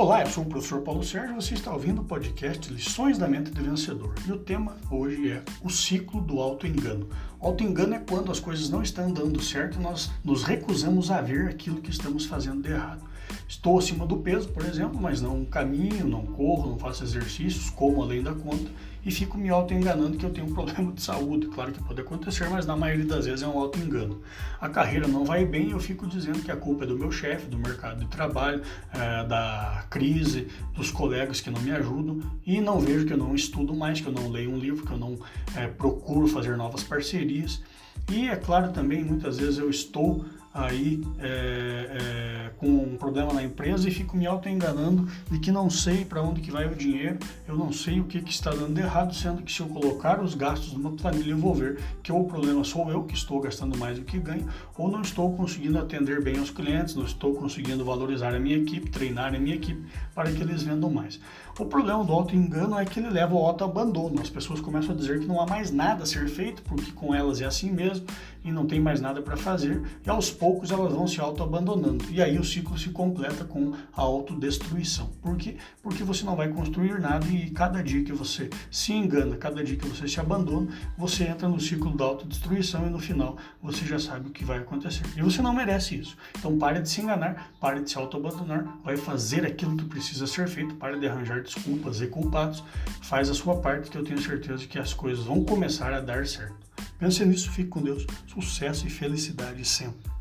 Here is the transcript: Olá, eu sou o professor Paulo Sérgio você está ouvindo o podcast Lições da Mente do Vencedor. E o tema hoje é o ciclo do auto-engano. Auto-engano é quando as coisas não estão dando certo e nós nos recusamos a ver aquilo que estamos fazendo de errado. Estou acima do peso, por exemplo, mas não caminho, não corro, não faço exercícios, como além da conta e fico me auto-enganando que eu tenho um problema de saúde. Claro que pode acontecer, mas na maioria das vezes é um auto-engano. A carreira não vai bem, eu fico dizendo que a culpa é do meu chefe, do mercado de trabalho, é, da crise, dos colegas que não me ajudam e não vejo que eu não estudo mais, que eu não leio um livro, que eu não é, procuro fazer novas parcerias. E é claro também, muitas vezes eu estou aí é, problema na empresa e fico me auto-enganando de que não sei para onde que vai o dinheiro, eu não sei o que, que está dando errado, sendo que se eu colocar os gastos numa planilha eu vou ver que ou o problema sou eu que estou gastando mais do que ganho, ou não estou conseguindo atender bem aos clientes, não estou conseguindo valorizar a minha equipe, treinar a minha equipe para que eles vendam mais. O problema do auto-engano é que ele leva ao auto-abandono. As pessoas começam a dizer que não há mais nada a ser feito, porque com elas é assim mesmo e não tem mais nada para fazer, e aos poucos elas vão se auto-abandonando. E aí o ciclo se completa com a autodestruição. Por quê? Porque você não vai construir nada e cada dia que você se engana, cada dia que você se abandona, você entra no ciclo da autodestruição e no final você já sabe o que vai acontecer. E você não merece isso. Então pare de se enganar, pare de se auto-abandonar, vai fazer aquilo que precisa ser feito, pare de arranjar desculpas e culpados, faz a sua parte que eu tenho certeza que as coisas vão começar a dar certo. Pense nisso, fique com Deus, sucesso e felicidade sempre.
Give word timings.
Olá, 0.00 0.20
eu 0.20 0.28
sou 0.28 0.44
o 0.44 0.46
professor 0.46 0.80
Paulo 0.82 1.02
Sérgio 1.02 1.34
você 1.34 1.54
está 1.54 1.72
ouvindo 1.72 2.02
o 2.02 2.04
podcast 2.04 2.72
Lições 2.72 3.18
da 3.18 3.26
Mente 3.26 3.50
do 3.50 3.60
Vencedor. 3.60 4.14
E 4.28 4.30
o 4.30 4.38
tema 4.38 4.76
hoje 4.92 5.28
é 5.28 5.42
o 5.60 5.68
ciclo 5.68 6.20
do 6.20 6.38
auto-engano. 6.38 7.08
Auto-engano 7.40 7.96
é 7.96 7.98
quando 7.98 8.30
as 8.30 8.38
coisas 8.38 8.70
não 8.70 8.80
estão 8.80 9.12
dando 9.12 9.42
certo 9.42 9.76
e 9.76 9.82
nós 9.82 10.08
nos 10.24 10.44
recusamos 10.44 11.10
a 11.10 11.20
ver 11.20 11.48
aquilo 11.48 11.80
que 11.80 11.90
estamos 11.90 12.26
fazendo 12.26 12.62
de 12.62 12.70
errado. 12.70 13.02
Estou 13.48 13.78
acima 13.78 14.06
do 14.06 14.18
peso, 14.18 14.48
por 14.48 14.64
exemplo, 14.64 15.00
mas 15.00 15.22
não 15.22 15.44
caminho, 15.44 16.06
não 16.06 16.26
corro, 16.26 16.68
não 16.68 16.78
faço 16.78 17.02
exercícios, 17.02 17.70
como 17.70 18.02
além 18.02 18.22
da 18.22 18.34
conta 18.34 18.70
e 19.08 19.10
fico 19.10 19.38
me 19.38 19.48
auto-enganando 19.48 20.18
que 20.18 20.24
eu 20.26 20.30
tenho 20.30 20.46
um 20.46 20.52
problema 20.54 20.92
de 20.92 21.00
saúde. 21.00 21.46
Claro 21.46 21.72
que 21.72 21.82
pode 21.82 22.00
acontecer, 22.00 22.48
mas 22.50 22.66
na 22.66 22.76
maioria 22.76 23.06
das 23.06 23.24
vezes 23.24 23.42
é 23.42 23.46
um 23.46 23.58
auto-engano. 23.58 24.20
A 24.60 24.68
carreira 24.68 25.08
não 25.08 25.24
vai 25.24 25.46
bem, 25.46 25.70
eu 25.70 25.80
fico 25.80 26.06
dizendo 26.06 26.40
que 26.40 26.50
a 26.50 26.56
culpa 26.56 26.84
é 26.84 26.86
do 26.86 26.98
meu 26.98 27.10
chefe, 27.10 27.46
do 27.46 27.58
mercado 27.58 28.00
de 28.00 28.06
trabalho, 28.06 28.62
é, 28.92 29.24
da 29.24 29.84
crise, 29.88 30.48
dos 30.74 30.90
colegas 30.90 31.40
que 31.40 31.50
não 31.50 31.60
me 31.62 31.70
ajudam 31.70 32.20
e 32.44 32.60
não 32.60 32.78
vejo 32.78 33.06
que 33.06 33.12
eu 33.14 33.18
não 33.18 33.34
estudo 33.34 33.74
mais, 33.74 34.00
que 34.00 34.06
eu 34.06 34.12
não 34.12 34.28
leio 34.28 34.50
um 34.50 34.58
livro, 34.58 34.84
que 34.84 34.92
eu 34.92 34.98
não 34.98 35.18
é, 35.56 35.66
procuro 35.66 36.28
fazer 36.28 36.56
novas 36.56 36.82
parcerias. 36.82 37.62
E 38.10 38.28
é 38.28 38.36
claro 38.36 38.72
também, 38.72 39.02
muitas 39.02 39.38
vezes 39.38 39.58
eu 39.58 39.70
estou 39.70 40.24
aí 40.52 41.00
é, 41.18 41.97
problema 43.08 43.32
na 43.32 43.42
empresa 43.42 43.88
e 43.88 43.90
fico 43.90 44.16
me 44.16 44.26
auto-enganando 44.26 45.08
de 45.30 45.38
que 45.38 45.50
não 45.50 45.70
sei 45.70 46.04
para 46.04 46.22
onde 46.22 46.42
que 46.42 46.50
vai 46.50 46.66
o 46.66 46.74
dinheiro, 46.74 47.18
eu 47.46 47.56
não 47.56 47.72
sei 47.72 48.00
o 48.00 48.04
que, 48.04 48.20
que 48.20 48.30
está 48.30 48.50
dando 48.50 48.78
errado, 48.78 49.14
sendo 49.14 49.42
que 49.42 49.50
se 49.50 49.60
eu 49.60 49.66
colocar 49.66 50.22
os 50.22 50.34
gastos 50.34 50.74
numa 50.74 50.92
planilha 50.92 51.30
eu 51.30 51.38
vou 51.38 51.54
ver 51.54 51.80
que 52.02 52.12
ou 52.12 52.22
o 52.22 52.28
problema 52.28 52.62
sou 52.64 52.90
eu 52.90 53.04
que 53.04 53.14
estou 53.14 53.40
gastando 53.40 53.78
mais 53.78 53.98
do 53.98 54.04
que 54.04 54.18
ganho, 54.18 54.46
ou 54.76 54.90
não 54.90 55.00
estou 55.00 55.34
conseguindo 55.34 55.78
atender 55.78 56.22
bem 56.22 56.38
aos 56.38 56.50
clientes, 56.50 56.94
não 56.94 57.04
estou 57.04 57.34
conseguindo 57.34 57.82
valorizar 57.82 58.34
a 58.34 58.38
minha 58.38 58.58
equipe, 58.58 58.90
treinar 58.90 59.34
a 59.34 59.38
minha 59.38 59.56
equipe 59.56 59.82
para 60.14 60.30
que 60.30 60.42
eles 60.42 60.62
vendam 60.62 60.90
mais. 60.90 61.18
O 61.58 61.66
problema 61.66 62.04
do 62.04 62.12
auto-engano 62.12 62.78
é 62.78 62.84
que 62.84 63.00
ele 63.00 63.10
leva 63.10 63.34
ao 63.34 63.46
auto-abandono. 63.46 64.20
As 64.20 64.30
pessoas 64.30 64.60
começam 64.60 64.94
a 64.94 64.96
dizer 64.96 65.18
que 65.18 65.26
não 65.26 65.40
há 65.40 65.46
mais 65.46 65.72
nada 65.72 66.04
a 66.04 66.06
ser 66.06 66.28
feito, 66.28 66.62
porque 66.62 66.92
com 66.92 67.12
elas 67.12 67.40
é 67.40 67.46
assim 67.46 67.72
mesmo 67.72 68.06
e 68.44 68.52
não 68.52 68.66
tem 68.66 68.80
mais 68.80 69.00
nada 69.00 69.20
para 69.20 69.36
fazer, 69.36 69.82
e 70.04 70.08
aos 70.08 70.30
poucos 70.30 70.70
elas 70.70 70.92
vão 70.92 71.06
se 71.06 71.20
auto-abandonando. 71.20 72.04
E 72.10 72.22
aí 72.22 72.38
o 72.38 72.44
ciclo 72.44 72.78
se 72.78 72.90
completa 72.90 73.44
com 73.44 73.72
a 73.92 74.00
autodestruição. 74.00 75.10
Por 75.20 75.36
quê? 75.36 75.56
Porque 75.82 76.02
você 76.02 76.24
não 76.24 76.36
vai 76.36 76.48
construir 76.48 77.00
nada 77.00 77.26
e 77.26 77.50
cada 77.50 77.82
dia 77.82 78.04
que 78.04 78.12
você 78.12 78.48
se 78.70 78.92
engana, 78.92 79.36
cada 79.36 79.62
dia 79.62 79.76
que 79.76 79.86
você 79.86 80.06
se 80.06 80.20
abandona, 80.20 80.68
você 80.96 81.24
entra 81.24 81.48
no 81.48 81.60
ciclo 81.60 81.96
da 81.96 82.04
autodestruição 82.04 82.86
e 82.86 82.90
no 82.90 82.98
final 82.98 83.36
você 83.62 83.84
já 83.84 83.98
sabe 83.98 84.28
o 84.28 84.32
que 84.32 84.44
vai 84.44 84.58
acontecer. 84.58 85.04
E 85.16 85.22
você 85.22 85.42
não 85.42 85.52
merece 85.52 85.96
isso. 85.96 86.16
Então 86.38 86.56
pare 86.58 86.80
de 86.80 86.88
se 86.88 87.00
enganar, 87.00 87.52
pare 87.60 87.82
de 87.82 87.90
se 87.90 87.98
auto-abandonar, 87.98 88.78
vai 88.84 88.96
fazer 88.96 89.44
aquilo 89.44 89.76
que 89.76 89.84
precisa 89.84 90.26
ser 90.26 90.48
feito, 90.48 90.74
pare 90.76 90.98
de 90.98 91.06
arranjar 91.08 91.40
desculpas 91.54 92.00
e 92.00 92.06
culpados, 92.06 92.62
faz 93.02 93.28
a 93.30 93.34
sua 93.34 93.56
parte 93.56 93.90
que 93.90 93.96
eu 93.96 94.04
tenho 94.04 94.20
certeza 94.20 94.66
que 94.66 94.78
as 94.78 94.92
coisas 94.92 95.24
vão 95.24 95.44
começar 95.44 95.92
a 95.92 96.00
dar 96.00 96.26
certo. 96.26 96.56
Pense 96.98 97.24
nisso, 97.24 97.50
fique 97.50 97.68
com 97.68 97.82
Deus, 97.82 98.06
sucesso 98.26 98.86
e 98.86 98.90
felicidade 98.90 99.64
sempre. 99.64 100.17